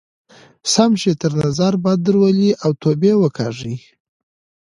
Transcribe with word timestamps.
سم 0.73 0.91
شی 1.01 1.13
تر 1.21 1.31
نظر 1.43 1.73
بد 1.83 1.99
درولئ 2.05 2.49
او 2.63 2.71
توبې 2.81 3.11
وکاږئ. 3.17 3.75